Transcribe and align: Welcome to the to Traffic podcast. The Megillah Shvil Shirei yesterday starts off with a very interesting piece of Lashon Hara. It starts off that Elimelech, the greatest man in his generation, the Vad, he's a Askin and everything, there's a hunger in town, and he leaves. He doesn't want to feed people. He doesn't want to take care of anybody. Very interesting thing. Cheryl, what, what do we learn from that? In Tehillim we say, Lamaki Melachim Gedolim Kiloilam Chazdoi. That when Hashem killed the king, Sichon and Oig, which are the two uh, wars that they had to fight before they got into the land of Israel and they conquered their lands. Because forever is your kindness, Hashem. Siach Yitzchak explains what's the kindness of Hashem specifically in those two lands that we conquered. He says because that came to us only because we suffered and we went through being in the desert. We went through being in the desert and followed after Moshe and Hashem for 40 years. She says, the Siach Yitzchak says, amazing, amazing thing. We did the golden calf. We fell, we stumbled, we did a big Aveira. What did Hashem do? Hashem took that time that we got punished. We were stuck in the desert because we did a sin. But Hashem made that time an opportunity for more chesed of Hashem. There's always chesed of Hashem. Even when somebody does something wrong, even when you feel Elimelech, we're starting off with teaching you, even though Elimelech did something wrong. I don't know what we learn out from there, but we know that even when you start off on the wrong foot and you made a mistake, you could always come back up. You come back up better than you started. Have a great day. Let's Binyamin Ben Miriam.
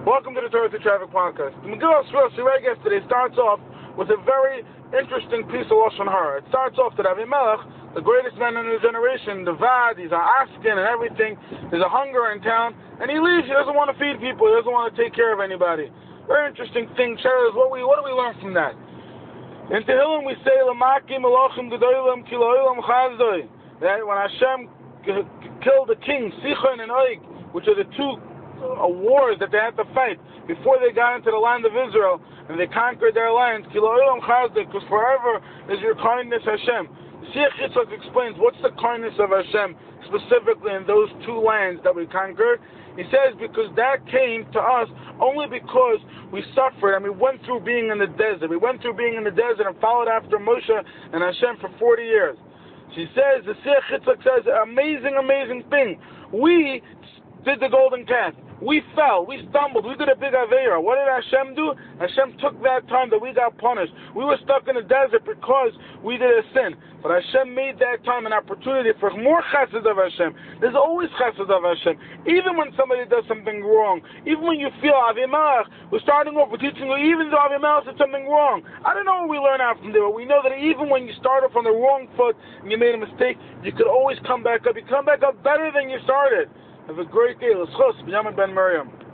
Welcome 0.00 0.32
to 0.32 0.40
the 0.40 0.48
to 0.48 0.80
Traffic 0.80 1.12
podcast. 1.12 1.52
The 1.60 1.76
Megillah 1.76 2.08
Shvil 2.08 2.32
Shirei 2.32 2.64
yesterday 2.64 3.04
starts 3.04 3.36
off 3.36 3.60
with 4.00 4.08
a 4.08 4.16
very 4.24 4.64
interesting 4.96 5.44
piece 5.52 5.68
of 5.68 5.76
Lashon 5.76 6.08
Hara. 6.08 6.40
It 6.40 6.48
starts 6.48 6.80
off 6.80 6.96
that 6.96 7.04
Elimelech, 7.04 7.92
the 7.92 8.00
greatest 8.00 8.40
man 8.40 8.56
in 8.56 8.64
his 8.64 8.80
generation, 8.80 9.44
the 9.44 9.52
Vad, 9.52 10.00
he's 10.00 10.08
a 10.08 10.16
Askin 10.16 10.80
and 10.80 10.88
everything, 10.88 11.36
there's 11.68 11.84
a 11.84 11.92
hunger 11.92 12.32
in 12.32 12.40
town, 12.40 12.72
and 12.96 13.12
he 13.12 13.20
leaves. 13.20 13.44
He 13.44 13.52
doesn't 13.52 13.76
want 13.76 13.92
to 13.92 13.96
feed 14.00 14.16
people. 14.24 14.48
He 14.48 14.56
doesn't 14.56 14.72
want 14.72 14.88
to 14.88 14.96
take 14.96 15.12
care 15.12 15.36
of 15.36 15.44
anybody. 15.44 15.92
Very 16.24 16.48
interesting 16.48 16.88
thing. 16.96 17.20
Cheryl, 17.20 17.52
what, 17.52 17.68
what 17.68 18.00
do 18.00 18.04
we 18.08 18.16
learn 18.16 18.40
from 18.40 18.56
that? 18.56 18.72
In 19.68 19.84
Tehillim 19.84 20.24
we 20.24 20.32
say, 20.48 20.56
Lamaki 20.64 21.20
Melachim 21.20 21.68
Gedolim 21.68 22.24
Kiloilam 22.24 22.80
Chazdoi. 22.88 23.44
That 23.84 24.00
when 24.00 24.16
Hashem 24.16 24.64
killed 25.60 25.92
the 25.92 26.00
king, 26.00 26.32
Sichon 26.40 26.80
and 26.80 26.88
Oig, 26.88 27.20
which 27.52 27.68
are 27.68 27.76
the 27.76 27.84
two 28.00 28.16
uh, 28.60 28.86
wars 28.86 29.36
that 29.40 29.50
they 29.50 29.58
had 29.58 29.76
to 29.76 29.84
fight 29.94 30.20
before 30.46 30.76
they 30.78 30.92
got 30.92 31.16
into 31.16 31.30
the 31.30 31.40
land 31.40 31.64
of 31.64 31.72
Israel 31.72 32.20
and 32.48 32.58
they 32.58 32.66
conquered 32.66 33.14
their 33.14 33.32
lands. 33.32 33.66
Because 33.72 34.84
forever 34.88 35.40
is 35.70 35.80
your 35.80 35.96
kindness, 35.96 36.42
Hashem. 36.44 36.88
Siach 37.32 37.54
Yitzchak 37.60 37.92
explains 37.92 38.36
what's 38.38 38.60
the 38.62 38.74
kindness 38.80 39.14
of 39.20 39.30
Hashem 39.30 39.76
specifically 40.08 40.74
in 40.74 40.86
those 40.86 41.08
two 41.24 41.38
lands 41.38 41.80
that 41.84 41.94
we 41.94 42.06
conquered. 42.06 42.60
He 42.96 43.04
says 43.04 43.38
because 43.38 43.70
that 43.76 44.02
came 44.10 44.50
to 44.52 44.60
us 44.60 44.88
only 45.20 45.46
because 45.46 46.00
we 46.32 46.42
suffered 46.54 46.96
and 46.96 47.04
we 47.04 47.10
went 47.10 47.44
through 47.44 47.60
being 47.60 47.90
in 47.90 47.98
the 47.98 48.10
desert. 48.18 48.50
We 48.50 48.56
went 48.56 48.82
through 48.82 48.94
being 48.94 49.14
in 49.14 49.24
the 49.24 49.30
desert 49.30 49.68
and 49.68 49.78
followed 49.78 50.08
after 50.08 50.38
Moshe 50.38 50.74
and 51.12 51.22
Hashem 51.22 51.60
for 51.60 51.70
40 51.78 52.02
years. 52.02 52.36
She 52.94 53.06
says, 53.14 53.46
the 53.46 53.54
Siach 53.62 53.86
Yitzchak 53.94 54.18
says, 54.24 54.44
amazing, 54.66 55.14
amazing 55.18 55.62
thing. 55.70 56.00
We 56.32 56.82
did 57.44 57.60
the 57.60 57.68
golden 57.68 58.04
calf. 58.06 58.34
We 58.60 58.84
fell, 58.94 59.24
we 59.24 59.40
stumbled, 59.48 59.88
we 59.88 59.96
did 59.96 60.12
a 60.12 60.16
big 60.16 60.36
Aveira. 60.36 60.76
What 60.84 61.00
did 61.00 61.08
Hashem 61.08 61.56
do? 61.56 61.72
Hashem 61.96 62.36
took 62.44 62.60
that 62.62 62.84
time 62.92 63.08
that 63.08 63.16
we 63.16 63.32
got 63.32 63.56
punished. 63.56 63.92
We 64.14 64.24
were 64.24 64.36
stuck 64.44 64.68
in 64.68 64.76
the 64.76 64.84
desert 64.84 65.24
because 65.24 65.72
we 66.04 66.20
did 66.20 66.28
a 66.28 66.44
sin. 66.52 66.76
But 67.00 67.16
Hashem 67.16 67.56
made 67.56 67.80
that 67.80 68.04
time 68.04 68.28
an 68.28 68.36
opportunity 68.36 68.92
for 69.00 69.08
more 69.16 69.40
chesed 69.48 69.80
of 69.80 69.96
Hashem. 69.96 70.60
There's 70.60 70.76
always 70.76 71.08
chesed 71.16 71.40
of 71.40 71.48
Hashem. 71.64 71.96
Even 72.28 72.60
when 72.60 72.76
somebody 72.76 73.08
does 73.08 73.24
something 73.24 73.64
wrong, 73.64 74.04
even 74.28 74.44
when 74.44 74.60
you 74.60 74.68
feel 74.84 74.92
Elimelech, 75.08 75.64
we're 75.88 76.04
starting 76.04 76.36
off 76.36 76.52
with 76.52 76.60
teaching 76.60 76.84
you, 76.84 77.00
even 77.00 77.32
though 77.32 77.40
Elimelech 77.40 77.88
did 77.88 77.96
something 77.96 78.28
wrong. 78.28 78.60
I 78.84 78.92
don't 78.92 79.08
know 79.08 79.24
what 79.24 79.32
we 79.32 79.40
learn 79.40 79.64
out 79.64 79.80
from 79.80 79.96
there, 79.96 80.04
but 80.04 80.12
we 80.12 80.28
know 80.28 80.44
that 80.44 80.52
even 80.60 80.92
when 80.92 81.08
you 81.08 81.16
start 81.16 81.48
off 81.48 81.56
on 81.56 81.64
the 81.64 81.72
wrong 81.72 82.12
foot 82.12 82.36
and 82.60 82.68
you 82.68 82.76
made 82.76 82.92
a 82.92 83.00
mistake, 83.00 83.40
you 83.64 83.72
could 83.72 83.88
always 83.88 84.20
come 84.28 84.44
back 84.44 84.68
up. 84.68 84.76
You 84.76 84.84
come 84.84 85.08
back 85.08 85.24
up 85.24 85.40
better 85.40 85.72
than 85.72 85.88
you 85.88 85.96
started. 86.04 86.52
Have 86.90 86.98
a 86.98 87.04
great 87.04 87.38
day. 87.38 87.52
Let's 87.56 87.70
Binyamin 88.02 88.34
Ben 88.36 88.52
Miriam. 88.52 88.90